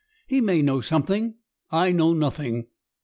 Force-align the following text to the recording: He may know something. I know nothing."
He 0.25 0.41
may 0.41 0.63
know 0.63 0.81
something. 0.81 1.35
I 1.71 1.91
know 1.91 2.11
nothing." 2.15 2.65